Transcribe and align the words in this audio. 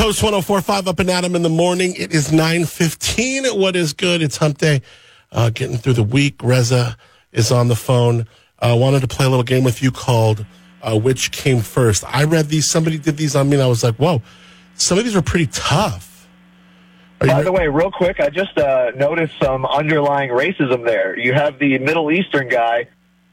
Coast 0.00 0.22
1045 0.22 0.88
up 0.88 0.98
and 0.98 1.10
Adam 1.10 1.36
in 1.36 1.42
the 1.42 1.50
morning. 1.50 1.94
It 1.94 2.14
is 2.14 2.32
915. 2.32 3.48
What 3.48 3.76
is 3.76 3.92
good? 3.92 4.22
It's 4.22 4.38
hump 4.38 4.56
day. 4.56 4.80
Uh, 5.30 5.50
getting 5.50 5.76
through 5.76 5.92
the 5.92 6.02
week. 6.02 6.42
Reza 6.42 6.96
is 7.32 7.52
on 7.52 7.68
the 7.68 7.76
phone. 7.76 8.26
I 8.60 8.70
uh, 8.70 8.76
wanted 8.76 9.00
to 9.00 9.08
play 9.08 9.26
a 9.26 9.28
little 9.28 9.44
game 9.44 9.62
with 9.62 9.82
you 9.82 9.90
called 9.92 10.46
uh, 10.80 10.98
Which 10.98 11.32
Came 11.32 11.60
First. 11.60 12.02
I 12.06 12.24
read 12.24 12.48
these. 12.48 12.64
Somebody 12.64 12.96
did 12.96 13.18
these 13.18 13.36
on 13.36 13.50
me, 13.50 13.56
and 13.56 13.62
I 13.62 13.66
was 13.66 13.84
like, 13.84 13.96
whoa, 13.96 14.22
some 14.72 14.96
of 14.96 15.04
these 15.04 15.14
are 15.14 15.20
pretty 15.20 15.48
tough. 15.48 16.26
Are 17.20 17.26
By 17.26 17.42
the 17.42 17.52
way, 17.52 17.68
real 17.68 17.90
quick, 17.90 18.20
I 18.20 18.30
just 18.30 18.56
uh, 18.56 18.92
noticed 18.96 19.34
some 19.38 19.66
underlying 19.66 20.30
racism 20.30 20.82
there. 20.86 21.18
You 21.18 21.34
have 21.34 21.58
the 21.58 21.78
Middle 21.78 22.10
Eastern 22.10 22.48
guy 22.48 22.88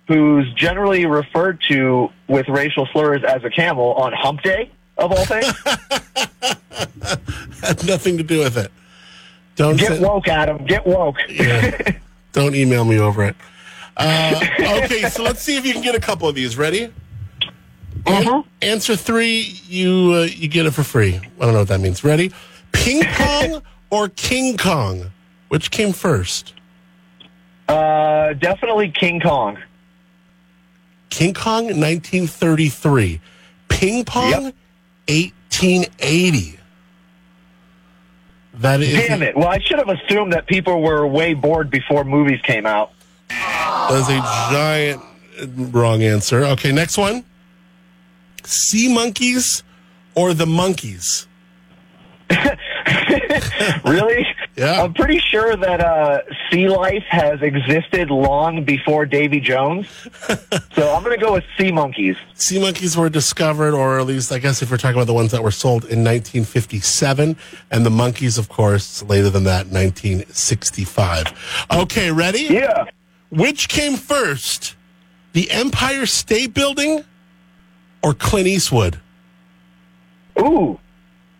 who's 0.09 0.51
generally 0.53 1.05
referred 1.05 1.61
to 1.69 2.09
with 2.27 2.49
racial 2.49 2.89
slurs 2.91 3.21
as 3.25 3.45
a 3.45 3.49
camel 3.49 3.93
on 3.93 4.11
hump 4.11 4.41
day, 4.41 4.69
of 4.97 5.11
all 5.11 5.25
things. 5.25 5.45
Had 7.61 7.85
nothing 7.87 8.17
to 8.17 8.23
do 8.23 8.39
with 8.39 8.57
it. 8.57 8.71
Don't 9.55 9.77
get 9.77 10.01
woke, 10.01 10.27
Adam. 10.27 10.65
Get 10.65 10.85
woke. 10.85 11.17
yeah. 11.29 11.97
Don't 12.31 12.55
email 12.55 12.85
me 12.85 12.99
over 12.99 13.23
it. 13.23 13.35
Uh, 13.95 14.39
okay, 14.83 15.09
so 15.09 15.23
let's 15.23 15.41
see 15.41 15.57
if 15.57 15.65
you 15.65 15.73
can 15.73 15.81
get 15.81 15.95
a 15.95 15.99
couple 15.99 16.27
of 16.27 16.35
these. 16.35 16.55
Ready? 16.55 16.93
Uh-huh. 18.05 18.43
answer 18.61 18.95
three, 18.95 19.59
you 19.67 20.13
uh, 20.13 20.21
you 20.23 20.47
get 20.47 20.65
it 20.65 20.71
for 20.71 20.83
free. 20.83 21.15
I 21.15 21.19
don't 21.39 21.53
know 21.53 21.59
what 21.59 21.67
that 21.69 21.81
means. 21.81 22.03
Ready? 22.03 22.31
Ping 22.71 23.03
pong 23.03 23.61
or 23.89 24.09
King 24.09 24.55
Kong? 24.55 25.11
Which 25.49 25.71
came 25.71 25.93
first? 25.93 26.53
Uh, 27.67 28.33
definitely 28.33 28.91
King 28.91 29.19
Kong. 29.19 29.57
King 31.09 31.33
Kong, 31.33 31.65
1933. 31.65 33.19
Ping 33.69 34.05
pong, 34.05 34.29
yep. 34.29 34.55
1880. 35.07 36.59
That 38.55 38.81
is. 38.81 38.93
Damn 38.93 39.21
it. 39.23 39.35
Well, 39.35 39.47
I 39.47 39.59
should 39.59 39.77
have 39.77 39.89
assumed 39.89 40.33
that 40.33 40.47
people 40.47 40.81
were 40.81 41.05
way 41.05 41.33
bored 41.33 41.69
before 41.69 42.03
movies 42.03 42.41
came 42.41 42.65
out. 42.65 42.91
That 43.29 43.91
is 43.91 44.09
a 44.09 44.19
giant 44.51 45.73
wrong 45.73 46.01
answer. 46.01 46.43
Okay, 46.43 46.71
next 46.71 46.97
one. 46.97 47.23
Sea 48.43 48.93
monkeys 48.93 49.63
or 50.15 50.33
the 50.33 50.45
Monkees? 50.45 51.27
really? 53.85 54.25
Yeah. 54.57 54.81
I'm 54.81 54.95
pretty 54.95 55.19
sure 55.19 55.55
that 55.55 55.81
uh, 55.81 56.21
sea 56.49 56.67
life 56.67 57.03
has 57.09 57.43
existed 57.43 58.09
long 58.09 58.63
before 58.63 59.05
Davy 59.05 59.39
Jones. 59.39 59.87
so 60.73 60.95
I'm 60.95 61.03
going 61.03 61.17
to 61.17 61.23
go 61.23 61.33
with 61.33 61.43
sea 61.59 61.71
monkeys. 61.71 62.17
Sea 62.33 62.59
monkeys 62.59 62.97
were 62.97 63.09
discovered, 63.09 63.75
or 63.75 63.99
at 63.99 64.07
least, 64.07 64.31
I 64.31 64.39
guess, 64.39 64.63
if 64.63 64.71
we're 64.71 64.77
talking 64.77 64.97
about 64.97 65.05
the 65.05 65.13
ones 65.13 65.31
that 65.31 65.43
were 65.43 65.51
sold 65.51 65.83
in 65.83 66.03
1957, 66.03 67.37
and 67.69 67.85
the 67.85 67.91
Monkees, 67.91 68.39
of 68.39 68.49
course, 68.49 69.03
later 69.03 69.29
than 69.29 69.43
that, 69.43 69.67
1965. 69.67 71.67
Okay, 71.71 72.11
ready? 72.11 72.47
Yeah. 72.49 72.85
Which 73.29 73.69
came 73.69 73.95
first, 73.95 74.75
the 75.33 75.51
Empire 75.51 76.07
State 76.07 76.55
Building 76.55 77.03
or 78.01 78.15
Clint 78.15 78.47
Eastwood? 78.47 78.99
Ooh. 80.39 80.79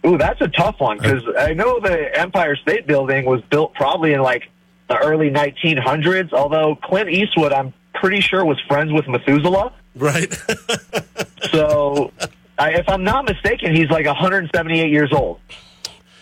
Ooh, 0.07 0.17
that's 0.17 0.39
a 0.39 0.47
tough 0.47 0.79
one 0.79 0.97
because 0.97 1.23
I 1.37 1.53
know 1.53 1.79
the 1.81 2.17
Empire 2.17 2.55
State 2.55 2.87
Building 2.87 3.25
was 3.25 3.41
built 3.49 3.73
probably 3.73 4.13
in 4.13 4.21
like 4.21 4.49
the 4.87 4.97
early 4.97 5.29
1900s. 5.29 6.31
Although 6.31 6.77
Clint 6.77 7.09
Eastwood, 7.09 7.51
I'm 7.51 7.73
pretty 7.93 8.21
sure, 8.21 8.45
was 8.45 8.59
friends 8.67 8.93
with 8.93 9.07
Methuselah. 9.07 9.73
Right. 9.95 10.33
so, 11.51 12.13
I, 12.57 12.73
if 12.75 12.87
I'm 12.87 13.03
not 13.03 13.25
mistaken, 13.25 13.75
he's 13.75 13.89
like 13.89 14.05
178 14.05 14.89
years 14.89 15.11
old. 15.11 15.39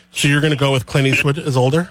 So 0.10 0.28
you're 0.28 0.42
going 0.42 0.54
to 0.54 0.58
go 0.58 0.72
with 0.72 0.88
Clint 0.88 1.08
Eastwood 1.08 1.38
is 1.38 1.56
older? 1.56 1.90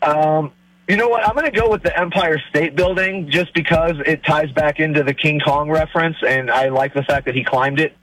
Um, 0.00 0.52
you 0.88 0.96
know 0.96 1.08
what? 1.08 1.26
I'm 1.26 1.34
going 1.34 1.50
to 1.52 1.60
go 1.60 1.68
with 1.68 1.82
the 1.82 1.98
Empire 1.98 2.40
State 2.48 2.76
Building 2.76 3.28
just 3.30 3.52
because 3.52 3.96
it 4.06 4.24
ties 4.24 4.50
back 4.52 4.80
into 4.80 5.02
the 5.02 5.12
King 5.12 5.40
Kong 5.40 5.68
reference, 5.68 6.16
and 6.26 6.50
I 6.50 6.68
like 6.68 6.94
the 6.94 7.02
fact 7.02 7.26
that 7.26 7.34
he 7.34 7.44
climbed 7.44 7.80
it. 7.80 7.94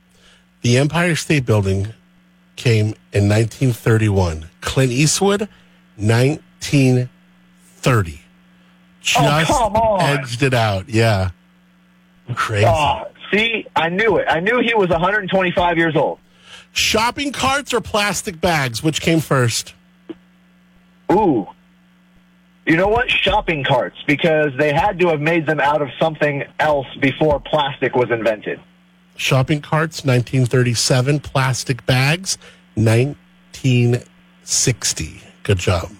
The 0.60 0.78
Empire 0.78 1.16
State 1.16 1.46
Building 1.46 1.88
came 2.56 2.94
in 3.14 3.28
1931. 3.28 4.50
Clint 4.60 4.92
Eastwood, 4.92 5.48
1930. 5.96 8.20
Just 9.00 9.50
oh, 9.50 9.96
edged 10.00 10.42
it 10.42 10.52
out. 10.52 10.88
Yeah. 10.88 11.30
Crazy. 12.34 12.66
Oh, 12.66 13.04
see, 13.30 13.66
I 13.76 13.88
knew 13.88 14.16
it. 14.16 14.26
I 14.28 14.40
knew 14.40 14.60
he 14.60 14.74
was 14.74 14.88
125 14.88 15.78
years 15.78 15.94
old. 15.94 16.18
Shopping 16.72 17.30
carts 17.30 17.72
or 17.72 17.80
plastic 17.80 18.40
bags? 18.40 18.82
Which 18.82 19.00
came 19.00 19.20
first? 19.20 19.74
Ooh. 21.12 21.46
You 22.66 22.76
know 22.76 22.88
what? 22.88 23.08
Shopping 23.10 23.62
carts, 23.62 23.98
because 24.06 24.52
they 24.58 24.72
had 24.72 24.98
to 24.98 25.06
have 25.08 25.20
made 25.20 25.44
them 25.46 25.60
out 25.60 25.82
of 25.82 25.90
something 26.00 26.44
else 26.58 26.86
before 27.00 27.38
plastic 27.38 27.94
was 27.94 28.10
invented 28.10 28.58
shopping 29.16 29.60
carts, 29.60 30.04
1937. 30.04 31.20
Plastic 31.20 31.84
bags, 31.86 32.38
1960. 32.74 35.22
Good 35.42 35.58
job. 35.58 35.90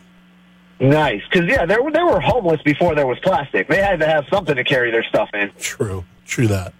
Nice, 0.80 1.22
because 1.30 1.48
yeah, 1.48 1.66
they 1.66 1.78
were 1.78 1.92
they 1.92 2.02
were 2.02 2.20
homeless 2.20 2.60
before 2.62 2.94
there 2.94 3.06
was 3.06 3.18
plastic. 3.20 3.68
They 3.68 3.80
had 3.80 4.00
to 4.00 4.06
have 4.06 4.24
something 4.30 4.56
to 4.56 4.64
carry 4.64 4.90
their 4.90 5.04
stuff 5.04 5.30
in. 5.32 5.50
True, 5.58 6.04
true 6.26 6.48
that. 6.48 6.74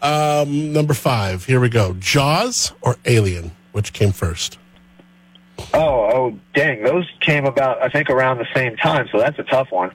Um, 0.00 0.72
number 0.72 0.94
five. 0.94 1.44
Here 1.44 1.58
we 1.58 1.68
go. 1.68 1.94
Jaws 1.94 2.72
or 2.80 2.96
Alien? 3.04 3.50
Which 3.72 3.92
came 3.92 4.12
first? 4.12 4.56
Oh, 5.74 6.08
oh, 6.12 6.38
dang! 6.54 6.84
Those 6.84 7.10
came 7.20 7.44
about, 7.44 7.82
I 7.82 7.88
think, 7.88 8.08
around 8.08 8.38
the 8.38 8.46
same 8.54 8.76
time. 8.76 9.08
So 9.10 9.18
that's 9.18 9.38
a 9.40 9.44
tough 9.44 9.72
one. 9.72 9.90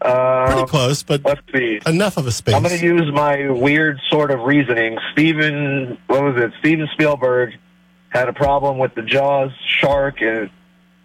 Pretty 0.00 0.66
close, 0.66 1.02
but 1.02 1.24
let's 1.24 1.40
see. 1.52 1.80
enough 1.86 2.16
of 2.16 2.26
a 2.26 2.30
space. 2.30 2.54
I'm 2.54 2.62
going 2.62 2.78
to 2.78 2.84
use 2.84 3.10
my 3.12 3.50
weird 3.50 4.00
sort 4.08 4.30
of 4.30 4.40
reasoning. 4.40 4.98
Steven, 5.12 5.98
what 6.06 6.22
was 6.22 6.36
it? 6.36 6.52
Steven 6.60 6.88
Spielberg 6.92 7.54
had 8.10 8.28
a 8.28 8.32
problem 8.32 8.78
with 8.78 8.94
the 8.94 9.02
Jaws 9.02 9.50
shark, 9.66 10.22
and 10.22 10.48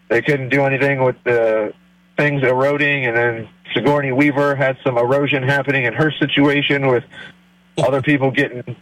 they 0.10 0.22
couldn't 0.22 0.50
do 0.50 0.64
anything 0.64 1.04
with 1.04 1.16
the 1.24 1.74
things 2.18 2.44
eroding. 2.44 3.06
And 3.06 3.18
then 3.18 3.50
Sigourney 3.74 4.12
Weaver 4.12 4.56
had 4.56 4.78
some 4.84 4.98
erosion 4.98 5.44
happening 5.44 5.86
in 5.86 5.94
her 5.94 6.12
situation 6.12 6.88
with 6.88 7.04
other 7.78 8.02
people 8.02 8.32
getting 8.32 8.76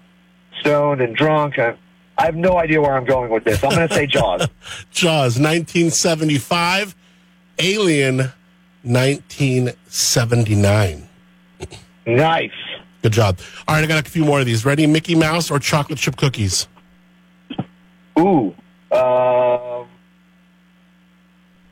stoned 0.60 1.02
and 1.02 1.16
drunk. 1.16 1.60
I, 1.60 1.76
I 2.18 2.26
have 2.26 2.36
no 2.36 2.58
idea 2.58 2.82
where 2.82 2.96
I'm 2.96 3.06
going 3.06 3.32
with 3.32 3.44
this. 3.44 3.64
I'm 3.64 3.72
going 3.72 3.88
to 3.88 3.94
say 3.94 4.06
Jaws. 4.06 4.48
Jaws, 4.92 5.40
1975. 5.40 6.96
Alien, 7.60 8.32
1979. 8.84 11.08
Nice. 12.06 12.52
Good 13.02 13.14
job. 13.14 13.40
All 13.68 13.76
right, 13.76 13.84
I 13.84 13.88
got 13.88 14.06
a 14.06 14.10
few 14.10 14.24
more 14.26 14.40
of 14.40 14.46
these. 14.46 14.64
Ready? 14.66 14.86
Mickey 14.88 15.16
Mouse 15.16 15.50
or 15.50 15.60
chocolate 15.60 16.00
chip 16.00 16.18
cookies? 16.18 16.68
Ooh. 18.22 18.56
Uh, 18.92 19.86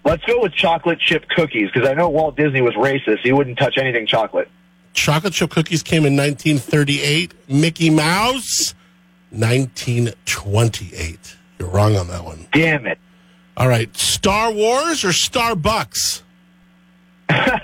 let's 0.03 0.23
go 0.25 0.41
with 0.41 0.53
chocolate 0.53 0.99
chip 0.99 1.27
cookies 1.29 1.69
because 1.71 1.87
I 1.87 1.93
know 1.93 2.09
Walt 2.09 2.35
Disney 2.35 2.61
was 2.61 2.73
racist. 2.75 3.19
He 3.19 3.31
wouldn't 3.31 3.57
touch 3.57 3.77
anything 3.77 4.07
chocolate. 4.07 4.49
Chocolate 4.93 5.33
chip 5.33 5.51
cookies 5.51 5.83
came 5.83 6.05
in 6.05 6.15
1938. 6.15 7.49
Mickey 7.49 7.89
Mouse, 7.89 8.73
1928. 9.31 11.35
You're 11.59 11.69
wrong 11.69 11.95
on 11.95 12.07
that 12.07 12.23
one. 12.23 12.47
Damn 12.51 12.87
it. 12.87 12.97
All 13.57 13.67
right. 13.67 13.95
Star 13.95 14.51
Wars 14.51 15.03
or 15.03 15.09
Starbucks? 15.09 16.23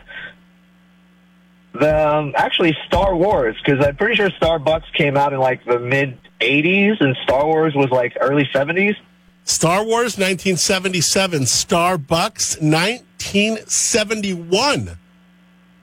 the 1.80 2.08
um, 2.08 2.34
actually 2.36 2.78
Star 2.86 3.16
Wars 3.16 3.56
because 3.64 3.86
I'm 3.86 3.96
pretty 3.96 4.16
sure 4.16 4.30
Starbucks 4.30 4.94
came 4.94 5.18
out 5.18 5.34
in 5.34 5.40
like 5.40 5.66
the 5.66 5.80
mid 5.80 6.18
'80s 6.40 7.02
and 7.02 7.18
Star 7.24 7.46
Wars 7.46 7.76
was 7.76 7.90
like 7.90 8.16
early 8.20 8.48
'70s. 8.54 8.96
Star 9.44 9.84
Wars 9.84 10.18
1977, 10.18 11.44
Starbucks 11.44 12.62
1971. 12.62 14.98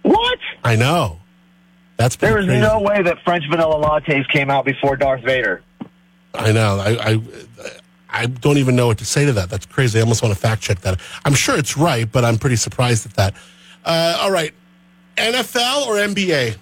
What? 0.03 0.39
I 0.65 0.75
know. 0.75 1.21
That's 1.97 2.17
there 2.17 2.39
is 2.39 2.47
crazy. 2.47 2.61
no 2.61 2.81
way 2.81 3.03
that 3.03 3.23
French 3.23 3.45
vanilla 3.49 3.77
lattes 3.77 4.27
came 4.29 4.51
out 4.51 4.65
before 4.65 4.97
Darth 4.97 5.23
Vader. 5.23 5.63
I 6.35 6.51
know. 6.51 6.81
I, 6.81 7.13
I 7.13 7.21
I 8.13 8.27
don't 8.27 8.59
even 8.59 8.77
know 8.77 8.89
what 8.89 8.99
to 8.99 9.05
say 9.05 9.25
to 9.25 9.33
that. 9.35 9.49
That's 9.49 9.67
crazy. 9.67 9.99
I 9.99 10.03
almost 10.03 10.23
want 10.23 10.35
to 10.35 10.41
fact 10.41 10.63
check 10.63 10.81
that. 10.81 11.01
I'm 11.25 11.35
sure 11.35 11.57
it's 11.57 11.77
right, 11.77 12.11
but 12.11 12.25
I'm 12.25 12.39
pretty 12.39 12.57
surprised 12.57 13.07
at 13.07 13.15
that. 13.15 13.35
Uh, 13.85 14.19
all 14.21 14.31
right. 14.31 14.53
NFL 15.17 15.87
or 15.87 15.95
NBA? 15.95 16.57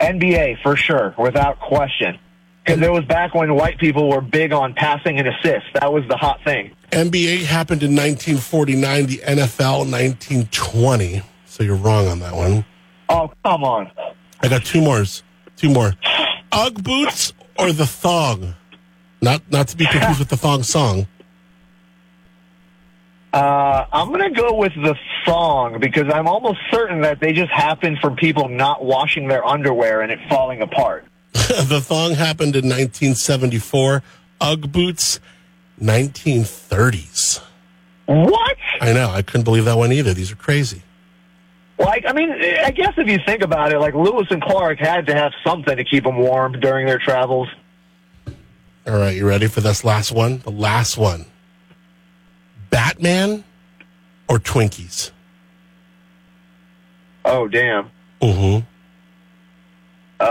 NBA 0.00 0.62
for 0.62 0.76
sure, 0.76 1.14
without 1.16 1.60
question. 1.60 2.18
Because 2.64 2.80
it 2.80 2.92
was 2.92 3.04
back 3.04 3.34
when 3.34 3.54
white 3.54 3.78
people 3.78 4.08
were 4.08 4.20
big 4.20 4.52
on 4.52 4.74
passing 4.74 5.18
and 5.18 5.26
assists. 5.26 5.68
That 5.74 5.92
was 5.92 6.04
the 6.08 6.16
hot 6.16 6.40
thing. 6.44 6.70
NBA 6.90 7.44
happened 7.44 7.82
in 7.82 7.90
1949, 7.96 9.06
the 9.06 9.18
NFL 9.18 9.90
1920. 9.90 11.22
So 11.46 11.62
you're 11.64 11.76
wrong 11.76 12.06
on 12.06 12.20
that 12.20 12.34
one. 12.34 12.64
Oh, 13.08 13.32
come 13.44 13.64
on. 13.64 13.90
I 14.42 14.48
got 14.48 14.64
two 14.64 14.80
more. 14.80 15.04
Two 15.56 15.70
more. 15.70 15.92
Ugg 16.52 16.82
boots 16.82 17.32
or 17.58 17.72
the 17.72 17.86
thong? 17.86 18.54
Not 19.20 19.42
not 19.50 19.68
to 19.68 19.76
be 19.76 19.86
confused 19.86 20.18
with 20.18 20.28
the 20.28 20.36
thong 20.36 20.62
song. 20.62 21.06
Uh, 23.32 23.86
I'm 23.90 24.08
going 24.08 24.34
to 24.34 24.40
go 24.40 24.54
with 24.56 24.74
the 24.74 24.94
thong 25.24 25.80
because 25.80 26.12
I'm 26.12 26.28
almost 26.28 26.58
certain 26.70 27.00
that 27.00 27.20
they 27.20 27.32
just 27.32 27.50
happened 27.50 27.98
from 27.98 28.14
people 28.14 28.48
not 28.48 28.84
washing 28.84 29.28
their 29.28 29.44
underwear 29.46 30.02
and 30.02 30.12
it 30.12 30.18
falling 30.28 30.60
apart. 30.60 31.06
the 31.68 31.80
thong 31.80 32.12
happened 32.14 32.56
in 32.56 32.64
1974. 32.64 34.02
Ugg 34.40 34.72
boots, 34.72 35.20
1930s. 35.80 37.40
What? 38.06 38.56
I 38.80 38.92
know. 38.92 39.10
I 39.10 39.22
couldn't 39.22 39.44
believe 39.44 39.64
that 39.66 39.76
one 39.76 39.92
either. 39.92 40.12
These 40.12 40.32
are 40.32 40.36
crazy. 40.36 40.82
Like, 41.78 42.04
I 42.06 42.12
mean, 42.12 42.30
I 42.30 42.70
guess 42.70 42.94
if 42.96 43.08
you 43.08 43.18
think 43.24 43.42
about 43.42 43.72
it, 43.72 43.78
like 43.78 43.94
Lewis 43.94 44.26
and 44.30 44.42
Clark 44.42 44.78
had 44.78 45.06
to 45.06 45.14
have 45.14 45.32
something 45.44 45.76
to 45.76 45.84
keep 45.84 46.04
them 46.04 46.16
warm 46.18 46.60
during 46.60 46.86
their 46.86 46.98
travels. 46.98 47.48
All 48.86 48.98
right, 48.98 49.16
you 49.16 49.26
ready 49.26 49.46
for 49.46 49.60
this 49.60 49.84
last 49.84 50.12
one? 50.12 50.38
The 50.38 50.50
last 50.50 50.96
one. 50.96 51.26
Batman 52.70 53.44
or 54.28 54.38
Twinkies? 54.38 55.10
Oh, 57.24 57.46
damn. 57.48 57.90
Mm-hmm. 58.20 58.66
Uh, 60.18 60.24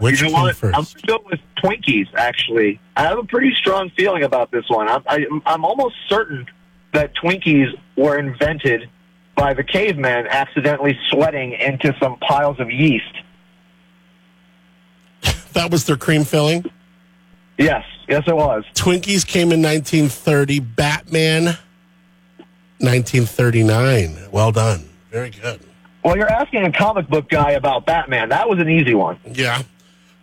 Which 0.00 0.20
you 0.20 0.28
know 0.30 0.42
what? 0.42 0.56
first? 0.56 0.76
I'm 0.76 0.86
go 1.06 1.22
with 1.30 1.40
Twinkies, 1.62 2.08
actually. 2.14 2.80
I 2.96 3.02
have 3.02 3.18
a 3.18 3.24
pretty 3.24 3.54
strong 3.54 3.90
feeling 3.96 4.22
about 4.22 4.50
this 4.50 4.64
one. 4.68 4.88
I'm, 4.88 5.02
I, 5.06 5.26
I'm 5.46 5.64
almost 5.64 5.94
certain 6.08 6.46
that 6.94 7.14
Twinkies 7.14 7.68
were 7.96 8.18
invented 8.18 8.88
by 9.34 9.54
the 9.54 9.62
cavemen 9.62 10.26
accidentally 10.28 10.98
sweating 11.10 11.52
into 11.52 11.94
some 12.00 12.16
piles 12.18 12.58
of 12.60 12.70
yeast. 12.70 13.04
That 15.54 15.72
was 15.72 15.86
their 15.86 15.96
cream 15.96 16.22
filling. 16.24 16.70
Yes, 17.56 17.84
yes, 18.06 18.22
it 18.28 18.36
was. 18.36 18.64
Twinkies 18.74 19.26
came 19.26 19.50
in 19.50 19.60
1930. 19.60 20.60
Batman, 20.60 21.44
1939. 22.78 24.28
Well 24.30 24.52
done. 24.52 24.88
Very 25.10 25.30
good. 25.30 25.60
Well, 26.04 26.16
you're 26.16 26.30
asking 26.30 26.64
a 26.64 26.72
comic 26.72 27.08
book 27.08 27.28
guy 27.28 27.52
about 27.52 27.86
Batman. 27.86 28.28
That 28.28 28.48
was 28.48 28.60
an 28.60 28.68
easy 28.68 28.94
one. 28.94 29.18
Yeah. 29.32 29.62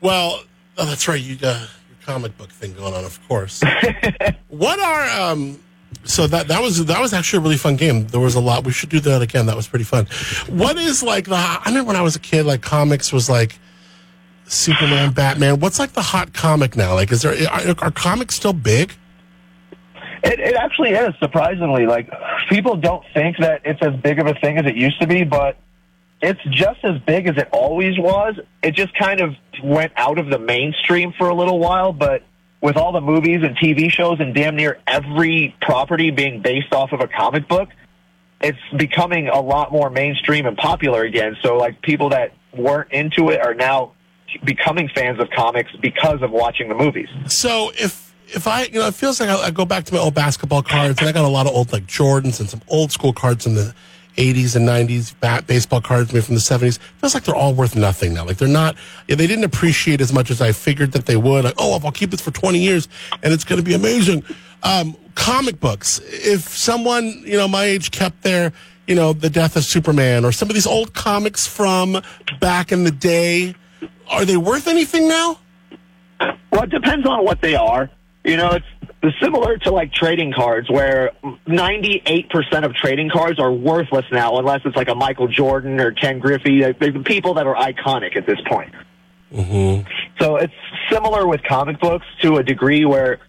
Well, 0.06 0.44
oh, 0.78 0.86
that's 0.86 1.08
right. 1.08 1.20
You 1.20 1.36
got 1.36 1.60
your 1.60 1.98
comic 2.06 2.38
book 2.38 2.52
thing 2.52 2.74
going 2.74 2.94
on, 2.94 3.06
of 3.06 3.20
course. 3.28 3.64
what 4.50 4.80
are 4.80 5.32
um? 5.32 5.60
So 6.04 6.28
that 6.28 6.48
that 6.48 6.62
was 6.62 6.86
that 6.86 7.02
was 7.02 7.12
actually 7.12 7.38
a 7.38 7.42
really 7.42 7.58
fun 7.58 7.76
game. 7.76 8.06
There 8.06 8.20
was 8.20 8.36
a 8.36 8.40
lot. 8.40 8.66
We 8.66 8.72
should 8.72 8.90
do 8.90 9.00
that 9.00 9.24
again. 9.24 9.48
That 9.48 9.56
was 9.56 9.68
pretty 9.68 9.86
fun. 9.86 10.06
What 10.48 10.78
is 10.78 11.02
like 11.02 11.26
the? 11.26 11.36
I 11.36 11.64
remember 11.66 11.88
when 11.88 11.96
I 11.96 12.04
was 12.04 12.16
a 12.16 12.20
kid, 12.20 12.46
like 12.46 12.62
comics 12.62 13.12
was 13.12 13.32
like 13.32 13.58
Superman, 14.46 15.12
Batman. 15.12 15.60
What's 15.60 15.80
like 15.80 15.94
the 15.94 16.04
hot 16.04 16.34
comic 16.34 16.78
now? 16.78 16.94
Like, 16.94 17.12
is 17.12 17.24
there 17.24 17.36
are, 17.52 17.76
are 17.80 17.92
comics 17.92 18.36
still 18.36 18.54
big? 18.54 18.94
It, 20.24 20.40
it 20.40 20.56
actually 20.56 20.92
is 20.92 21.16
surprisingly. 21.20 21.88
Like 21.88 22.12
people 22.48 22.76
don't 22.76 23.04
think 23.16 23.38
that 23.40 23.62
it's 23.66 23.82
as 23.82 24.00
big 24.02 24.20
of 24.20 24.28
a 24.28 24.36
thing 24.36 24.60
as 24.60 24.68
it 24.68 24.76
used 24.76 25.02
to 25.02 25.08
be, 25.08 25.24
but 25.24 25.58
it's 26.26 26.42
just 26.50 26.84
as 26.84 27.00
big 27.02 27.28
as 27.28 27.38
it 27.38 27.50
always 27.52 28.00
was. 28.00 28.40
It 28.64 28.72
just 28.72 28.94
kind 28.96 29.22
of 29.22 29.36
went 29.64 29.94
out 29.96 30.18
of 30.18 30.30
the 30.30 30.40
mainstream 30.40 31.14
for 31.18 31.30
a 31.30 31.36
little 31.36 31.60
while, 31.60 31.94
but 31.94 32.24
with 32.62 32.78
all 32.78 32.92
the 32.92 33.02
movies 33.02 33.44
and 33.44 33.56
TV 33.56 33.92
shows 33.92 34.20
and 34.20 34.34
damn 34.34 34.56
near 34.56 34.80
every 34.88 35.56
property 35.62 36.10
being 36.10 36.42
based 36.42 36.74
off 36.74 36.92
of 36.94 37.00
a 37.00 37.08
comic 37.08 37.48
book, 37.48 37.70
it's 38.42 38.58
becoming 38.76 39.28
a 39.28 39.40
lot 39.40 39.72
more 39.72 39.90
mainstream 39.90 40.48
and 40.48 40.58
popular 40.58 41.04
again. 41.04 41.38
So 41.44 41.58
like 41.58 41.82
people 41.84 42.10
that 42.10 42.34
weren't 42.58 42.92
into 42.92 43.30
it 43.30 43.40
are 43.40 43.54
now 43.54 43.94
becoming 44.44 44.90
fans 44.94 45.20
of 45.20 45.30
comics 45.30 45.72
because 45.80 46.22
of 46.24 46.32
watching 46.32 46.70
the 46.70 46.76
movies. 46.76 47.10
So 47.28 47.72
if 47.78 48.14
if 48.30 48.48
I 48.48 48.64
you 48.64 48.80
know 48.80 48.88
it 48.88 48.96
feels 48.96 49.20
like 49.20 49.30
I, 49.30 49.36
I 49.36 49.52
go 49.52 49.66
back 49.66 49.86
to 49.86 49.94
my 49.94 50.00
old 50.00 50.16
basketball 50.16 50.64
cards 50.64 51.00
and 51.00 51.08
I 51.08 51.12
got 51.12 51.24
a 51.26 51.30
lot 51.30 51.46
of 51.46 51.54
old 51.54 51.72
like 51.72 51.86
Jordans 51.86 52.40
and 52.40 52.50
some 52.50 52.62
old 52.68 52.92
school 52.92 53.14
cards 53.14 53.44
from 53.44 53.54
the 53.54 53.76
80s 54.18 54.56
and 54.56 54.68
90s 54.68 55.18
bat, 55.20 55.48
baseball 55.48 55.82
cards 55.82 56.14
made 56.14 56.24
from 56.24 56.36
the 56.36 56.42
70s 56.42 56.80
feels 57.00 57.14
like 57.14 57.24
they're 57.24 57.36
all 57.36 57.54
worth 57.54 57.76
nothing 57.76 58.14
now. 58.14 58.26
Like 58.26 58.38
they're 58.38 58.48
not 58.48 58.76
they 59.08 59.16
didn't 59.16 59.44
appreciate 59.44 60.02
as 60.02 60.14
much 60.14 60.32
as 60.32 60.42
I 60.42 60.52
figured 60.52 60.94
that 60.94 61.06
they 61.06 61.18
would. 61.18 61.44
Like 61.44 61.56
oh 61.58 61.80
I'll 61.84 61.92
keep 61.92 62.12
this 62.12 62.22
for 62.22 62.32
20 62.32 62.60
years 62.60 62.88
and 63.24 63.34
it's 63.34 63.44
going 63.44 63.60
to 63.60 63.66
be 63.66 63.74
amazing. 63.74 64.24
Um, 64.64 64.98
comic 65.16 65.60
books. 65.60 66.00
If 66.04 66.42
someone 66.42 67.22
you 67.26 67.38
know 67.38 67.48
my 67.48 67.66
age 67.66 67.92
kept 67.92 68.24
their 68.24 68.54
you 68.88 68.96
know 68.96 69.14
the 69.14 69.30
death 69.30 69.56
of 69.56 69.64
Superman 69.64 70.26
or 70.26 70.32
some 70.32 70.50
of 70.50 70.56
these 70.56 70.68
old 70.68 70.94
comics 70.94 71.46
from 71.46 72.02
back 72.40 72.72
in 72.72 72.84
the 72.84 72.92
day 72.92 73.56
are 74.10 74.26
they 74.26 74.38
worth 74.38 74.68
anything 74.68 75.08
now? 75.08 75.40
Well, 76.52 76.64
it 76.64 76.70
depends 76.70 77.06
on 77.06 77.26
what 77.26 77.42
they 77.42 77.56
are. 77.56 77.90
You 78.26 78.38
know, 78.38 78.58
it's 79.04 79.16
similar 79.22 79.58
to 79.60 79.72
like 79.72 79.94
trading 79.94 80.34
cards 80.34 80.68
where 80.70 81.12
98% 81.48 82.66
of 82.66 82.74
trading 82.74 83.10
cards 83.12 83.40
are 83.40 83.52
worthless 83.52 84.06
now 84.12 84.38
unless 84.40 84.62
it's 84.66 84.76
like 84.76 84.88
a 84.88 84.96
Michael 84.96 85.28
Jordan 85.28 85.80
or 85.80 85.92
Ken 85.92 86.18
Griffey, 86.18 86.62
the 86.62 87.04
people 87.06 87.36
that 87.36 87.46
are 87.46 87.56
iconic 87.56 88.16
at 88.18 88.26
this 88.26 88.40
point. 88.48 88.74
mm-hmm. 89.32 89.88
So 90.20 90.38
it's 90.38 90.54
similar 90.92 91.28
with 91.28 91.44
comic 91.44 91.80
books 91.80 92.06
to 92.24 92.38
a 92.38 92.44
degree 92.44 92.84
where 92.84 93.20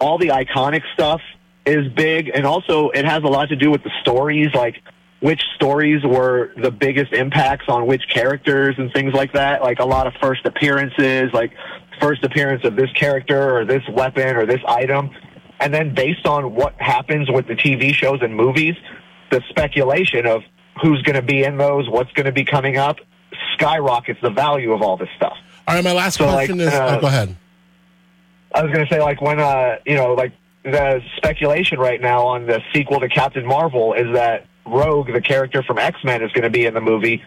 all 0.00 0.18
the 0.18 0.28
iconic 0.28 0.82
stuff 0.94 1.20
is 1.64 1.86
big 1.92 2.30
and 2.34 2.44
also 2.44 2.90
it 2.90 3.04
has 3.04 3.22
a 3.22 3.28
lot 3.28 3.50
to 3.50 3.56
do 3.56 3.70
with 3.70 3.84
the 3.84 3.90
stories, 4.00 4.48
like 4.52 4.82
which 5.20 5.42
stories 5.54 6.02
were 6.02 6.50
the 6.60 6.70
biggest 6.70 7.12
impacts 7.12 7.66
on 7.68 7.86
which 7.86 8.02
characters 8.08 8.74
and 8.78 8.92
things 8.92 9.12
like 9.12 9.34
that. 9.34 9.62
Like 9.62 9.78
a 9.78 9.84
lot 9.84 10.06
of 10.06 10.14
first 10.20 10.44
appearances, 10.44 11.30
like 11.32 11.52
first 12.00 12.24
appearance 12.24 12.64
of 12.64 12.76
this 12.76 12.90
character 12.92 13.56
or 13.56 13.64
this 13.64 13.82
weapon 13.90 14.36
or 14.36 14.46
this 14.46 14.60
item. 14.66 15.10
And 15.60 15.72
then 15.74 15.94
based 15.94 16.26
on 16.26 16.54
what 16.54 16.74
happens 16.80 17.30
with 17.30 17.46
the 17.46 17.54
TV 17.54 17.92
shows 17.92 18.20
and 18.22 18.34
movies, 18.34 18.74
the 19.30 19.42
speculation 19.50 20.26
of 20.26 20.42
who's 20.82 21.02
going 21.02 21.16
to 21.16 21.22
be 21.22 21.44
in 21.44 21.58
those, 21.58 21.88
what's 21.88 22.10
going 22.12 22.26
to 22.26 22.32
be 22.32 22.44
coming 22.44 22.76
up, 22.78 22.96
skyrockets 23.54 24.18
the 24.22 24.30
value 24.30 24.72
of 24.72 24.82
all 24.82 24.96
this 24.96 25.08
stuff. 25.16 25.36
All 25.68 25.74
right, 25.74 25.84
my 25.84 25.92
last 25.92 26.16
So, 26.16 26.26
like, 26.26 26.46
question 26.48 26.60
is. 26.60 26.72
uh, 26.72 26.96
oh, 26.96 27.00
go 27.02 27.06
ahead. 27.08 27.36
I 28.54 28.62
was 28.62 28.72
going 28.72 28.84
to 28.86 28.92
say, 28.92 29.00
like, 29.00 29.20
when, 29.20 29.38
uh, 29.38 29.76
you 29.86 29.94
know, 29.96 30.14
like, 30.14 30.32
the 30.64 31.00
speculation 31.16 31.78
right 31.78 32.00
now 32.00 32.26
on 32.26 32.46
the 32.46 32.60
sequel 32.72 33.00
to 33.00 33.08
Captain 33.08 33.46
Marvel 33.46 33.94
is 33.94 34.12
that 34.14 34.46
Rogue, 34.66 35.12
the 35.12 35.20
character 35.20 35.62
from 35.62 35.78
X 35.78 35.98
Men, 36.04 36.22
is 36.22 36.32
going 36.32 36.42
to 36.42 36.50
be 36.50 36.66
in 36.66 36.74
the 36.74 36.80
movie, 36.80 37.22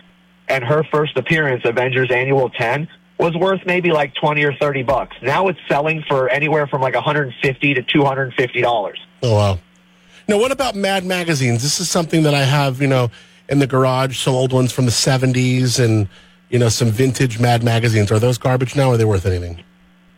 and 0.47 0.63
her 0.63 0.83
first 0.91 1.17
appearance, 1.17 1.63
Avengers 1.65 2.11
Annual 2.11 2.49
10, 2.51 2.87
was 3.19 3.35
worth 3.35 3.65
maybe 3.65 3.91
like 3.91 4.13
20 4.15 4.43
or 4.43 4.53
30 4.53 4.83
bucks. 4.83 5.15
Now 5.21 5.47
it's 5.47 5.59
selling 5.69 6.03
for 6.07 6.29
anywhere 6.29 6.67
from 6.67 6.81
like 6.81 6.95
150 6.95 7.73
to 7.73 7.81
250 7.81 8.61
dollars. 8.61 8.99
Oh 9.21 9.35
wow. 9.35 9.59
Now, 10.27 10.37
what 10.37 10.51
about 10.51 10.75
Mad 10.75 11.03
magazines? 11.05 11.63
This 11.63 11.79
is 11.81 11.89
something 11.89 12.23
that 12.23 12.33
I 12.33 12.43
have, 12.43 12.81
you 12.81 12.87
know, 12.87 13.11
in 13.49 13.59
the 13.59 13.67
garage. 13.67 14.17
Some 14.17 14.33
old 14.33 14.53
ones 14.53 14.71
from 14.71 14.85
the 14.85 14.91
'70s, 14.91 15.83
and 15.83 16.07
you 16.49 16.59
know, 16.59 16.69
some 16.69 16.89
vintage 16.89 17.39
Mad 17.39 17.63
magazines. 17.63 18.11
Are 18.11 18.19
those 18.19 18.37
garbage 18.37 18.75
now? 18.75 18.89
Or 18.89 18.93
are 18.93 18.97
they 18.97 19.05
worth 19.05 19.25
anything? 19.25 19.63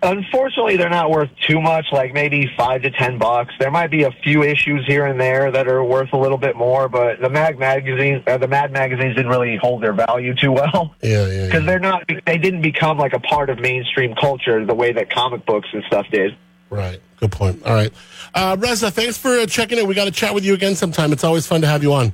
Unfortunately, 0.06 0.78
they're 0.78 0.90
not 0.90 1.10
worth 1.10 1.30
too 1.48 1.60
much, 1.60 1.88
like 1.92 2.14
maybe 2.14 2.50
five 2.56 2.84
to 2.84 2.92
ten 2.92 3.18
bucks. 3.18 3.54
There 3.60 3.72
might 3.72 3.90
be 3.90 4.04
a 4.04 4.12
few 4.24 4.44
issues 4.44 4.86
here 4.86 5.06
and 5.06 5.20
there 5.20 5.52
that 5.52 5.68
are 5.68 5.84
worth 5.84 6.14
a 6.14 6.18
little 6.18 6.38
bit 6.38 6.56
more, 6.56 6.88
but 6.88 7.20
the 7.20 7.30
Mag 7.30 7.58
magazines, 7.58 8.22
uh, 8.28 8.38
the 8.38 8.48
Mad 8.48 8.72
magazines, 8.72 9.16
didn't 9.16 9.32
really 9.32 9.58
hold 9.58 9.82
their 9.82 9.94
value 9.94 10.36
too 10.36 10.52
well 10.52 10.96
Yeah, 11.02 11.28
yeah. 11.28 11.46
because 11.48 11.62
yeah. 11.62 11.66
they're 11.66 11.80
not. 11.80 12.04
They 12.26 12.38
didn't 12.38 12.62
become 12.62 12.98
like 12.98 13.14
a 13.14 13.20
part 13.20 13.50
of 13.50 13.60
mainstream 13.60 14.14
culture 14.16 14.64
the 14.64 14.76
way 14.76 14.94
that 14.94 15.10
comic 15.10 15.46
books 15.46 15.68
and 15.74 15.84
stuff 15.86 16.06
did. 16.12 16.38
Right. 16.70 17.02
Good 17.18 17.32
point. 17.32 17.66
All 17.66 17.74
right, 17.74 17.92
uh, 18.34 18.58
Reza. 18.60 18.92
Thanks 18.92 19.18
for 19.18 19.30
uh, 19.30 19.46
checking 19.46 19.80
in. 19.80 19.88
We 19.88 19.96
got 19.96 20.06
to 20.06 20.12
chat 20.12 20.34
with 20.34 20.46
you 20.46 20.54
again 20.54 20.76
sometime. 20.76 21.14
It's 21.14 21.24
always 21.24 21.48
fun 21.48 21.62
to 21.62 21.68
have 21.68 21.82
you 21.82 21.94
on. 21.94 22.14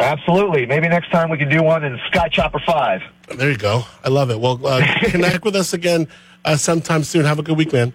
Absolutely. 0.00 0.66
Maybe 0.66 0.88
next 0.88 1.10
time 1.10 1.28
we 1.30 1.36
can 1.36 1.48
do 1.48 1.62
one 1.62 1.84
in 1.84 1.98
Sky 2.10 2.28
Chopper 2.28 2.60
Five. 2.66 3.02
There 3.36 3.50
you 3.50 3.56
go. 3.56 3.84
I 4.02 4.08
love 4.08 4.30
it. 4.30 4.40
Well, 4.40 4.66
uh, 4.66 4.84
connect 5.04 5.44
with 5.44 5.54
us 5.54 5.72
again 5.74 6.08
uh, 6.44 6.56
sometime 6.56 7.04
soon. 7.04 7.24
Have 7.24 7.38
a 7.38 7.42
good 7.42 7.56
week, 7.56 7.72
man. 7.72 7.92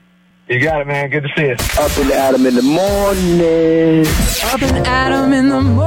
You 0.47 0.59
got 0.59 0.81
it, 0.81 0.87
man. 0.87 1.09
Good 1.09 1.23
to 1.23 1.29
see 1.35 1.47
you. 1.47 1.53
Up 1.53 1.97
and 1.97 2.11
Adam 2.11 2.45
in 2.45 2.55
the 2.55 2.61
morning. 2.61 4.05
Up 4.43 4.61
and 4.61 4.87
Adam 4.87 5.33
in 5.33 5.49
the 5.49 5.61
morning. 5.61 5.85